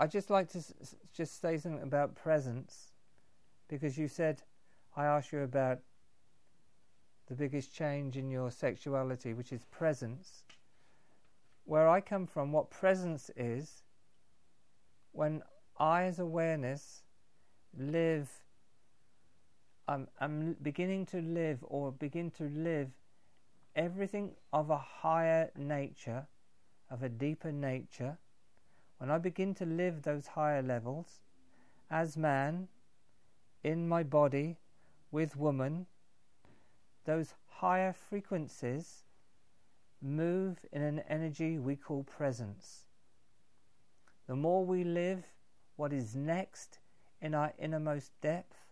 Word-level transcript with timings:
I'd 0.00 0.10
just 0.10 0.30
like 0.30 0.48
to 0.52 0.58
s- 0.58 0.96
just 1.12 1.42
say 1.42 1.58
something 1.58 1.82
about 1.82 2.14
presence 2.14 2.92
because 3.68 3.98
you 3.98 4.08
said 4.08 4.42
I 4.96 5.04
asked 5.04 5.30
you 5.30 5.40
about 5.40 5.80
the 7.26 7.34
biggest 7.34 7.74
change 7.74 8.16
in 8.16 8.30
your 8.30 8.50
sexuality, 8.50 9.34
which 9.34 9.52
is 9.52 9.64
presence. 9.66 10.44
Where 11.64 11.86
I 11.86 12.00
come 12.00 12.26
from, 12.26 12.50
what 12.50 12.70
presence 12.70 13.30
is, 13.36 13.82
when 15.12 15.42
I, 15.76 16.04
as 16.04 16.18
awareness, 16.18 17.02
live, 17.76 18.30
I'm, 19.86 20.08
I'm 20.18 20.56
beginning 20.62 21.04
to 21.06 21.20
live 21.20 21.58
or 21.62 21.92
begin 21.92 22.30
to 22.32 22.44
live 22.44 22.88
everything 23.76 24.32
of 24.50 24.70
a 24.70 24.78
higher 24.78 25.50
nature, 25.56 26.26
of 26.90 27.02
a 27.02 27.10
deeper 27.10 27.52
nature, 27.52 28.16
when 29.00 29.10
I 29.10 29.16
begin 29.16 29.54
to 29.54 29.64
live 29.64 30.02
those 30.02 30.26
higher 30.26 30.60
levels 30.60 31.20
as 31.90 32.18
man, 32.18 32.68
in 33.64 33.88
my 33.88 34.02
body, 34.02 34.58
with 35.10 35.38
woman, 35.38 35.86
those 37.06 37.32
higher 37.46 37.94
frequencies 37.94 39.04
move 40.02 40.58
in 40.70 40.82
an 40.82 40.98
energy 41.08 41.58
we 41.58 41.76
call 41.76 42.02
presence. 42.02 42.84
The 44.26 44.36
more 44.36 44.66
we 44.66 44.84
live 44.84 45.24
what 45.76 45.94
is 45.94 46.14
next 46.14 46.78
in 47.22 47.34
our 47.34 47.54
innermost 47.58 48.12
depth, 48.20 48.66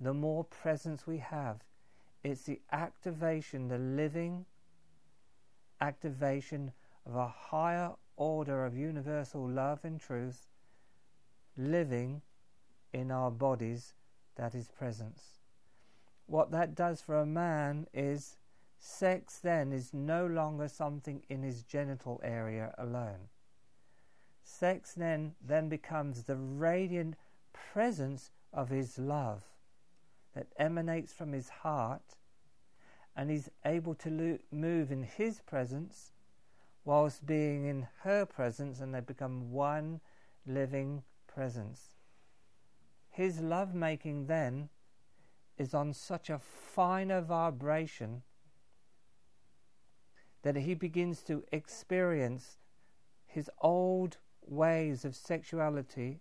the 0.00 0.14
more 0.14 0.44
presence 0.44 1.08
we 1.08 1.18
have. 1.18 1.58
It's 2.22 2.44
the 2.44 2.60
activation, 2.70 3.66
the 3.66 3.78
living 3.78 4.46
activation 5.80 6.70
of 7.04 7.16
a 7.16 7.26
higher 7.26 7.90
order 8.16 8.64
of 8.64 8.76
universal 8.76 9.48
love 9.48 9.84
and 9.84 10.00
truth 10.00 10.48
living 11.56 12.22
in 12.92 13.10
our 13.10 13.30
bodies 13.30 13.94
that 14.36 14.54
is 14.54 14.68
presence. 14.68 15.40
What 16.26 16.50
that 16.50 16.74
does 16.74 17.00
for 17.00 17.18
a 17.18 17.26
man 17.26 17.86
is 17.92 18.36
sex 18.78 19.38
then 19.38 19.72
is 19.72 19.94
no 19.94 20.26
longer 20.26 20.68
something 20.68 21.22
in 21.28 21.42
his 21.42 21.62
genital 21.62 22.20
area 22.22 22.74
alone. 22.78 23.28
Sex 24.42 24.94
then 24.94 25.34
then 25.44 25.68
becomes 25.68 26.22
the 26.22 26.36
radiant 26.36 27.16
presence 27.52 28.30
of 28.52 28.68
his 28.68 28.98
love 28.98 29.44
that 30.34 30.46
emanates 30.58 31.12
from 31.12 31.32
his 31.32 31.48
heart 31.48 32.16
and 33.16 33.30
he's 33.30 33.48
able 33.64 33.94
to 33.94 34.10
lo- 34.10 34.38
move 34.50 34.92
in 34.92 35.02
his 35.02 35.40
presence 35.40 36.12
whilst 36.86 37.26
being 37.26 37.66
in 37.66 37.88
her 38.04 38.24
presence 38.24 38.80
and 38.80 38.94
they 38.94 39.00
become 39.00 39.50
one 39.50 40.00
living 40.46 41.02
presence. 41.26 41.96
His 43.10 43.40
love 43.40 43.74
making 43.74 44.28
then 44.28 44.68
is 45.58 45.74
on 45.74 45.92
such 45.92 46.30
a 46.30 46.38
finer 46.38 47.20
vibration 47.20 48.22
that 50.42 50.54
he 50.54 50.74
begins 50.74 51.22
to 51.24 51.42
experience 51.50 52.58
his 53.26 53.50
old 53.60 54.18
ways 54.46 55.04
of 55.04 55.16
sexuality 55.16 56.20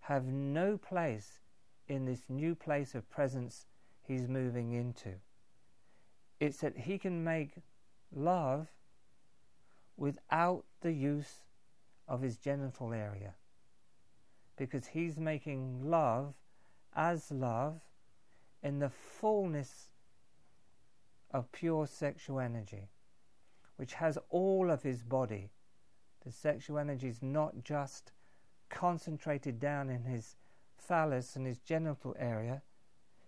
have 0.00 0.26
no 0.26 0.76
place 0.76 1.40
in 1.88 2.04
this 2.04 2.24
new 2.28 2.54
place 2.54 2.94
of 2.94 3.08
presence 3.08 3.64
he's 4.02 4.28
moving 4.28 4.72
into. 4.72 5.14
It's 6.38 6.58
that 6.58 6.76
he 6.76 6.98
can 6.98 7.24
make 7.24 7.54
love 8.14 8.68
without 9.98 10.64
the 10.80 10.92
use 10.92 11.42
of 12.06 12.22
his 12.22 12.38
genital 12.38 12.94
area. 12.94 13.34
Because 14.56 14.86
he's 14.86 15.18
making 15.18 15.90
love 15.90 16.34
as 16.96 17.30
love 17.30 17.80
in 18.62 18.78
the 18.78 18.88
fullness 18.88 19.90
of 21.30 21.52
pure 21.52 21.86
sexual 21.86 22.40
energy, 22.40 22.88
which 23.76 23.94
has 23.94 24.16
all 24.30 24.70
of 24.70 24.82
his 24.82 25.02
body. 25.02 25.50
The 26.24 26.32
sexual 26.32 26.78
energy 26.78 27.08
is 27.08 27.22
not 27.22 27.62
just 27.62 28.12
concentrated 28.70 29.60
down 29.60 29.90
in 29.90 30.04
his 30.04 30.36
phallus 30.76 31.36
and 31.36 31.46
his 31.46 31.58
genital 31.58 32.16
area, 32.18 32.62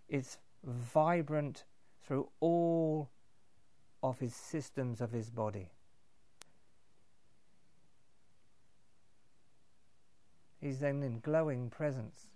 it's 0.09 0.39
vibrant 0.65 1.65
through 2.03 2.29
all 2.41 3.11
of 4.03 4.19
his 4.19 4.35
systems 4.35 5.01
of 5.01 5.13
his 5.13 5.31
body. 5.31 5.71
He's 10.61 10.79
then 10.79 11.03
in 11.03 11.21
glowing 11.21 11.71
presence. 11.71 12.27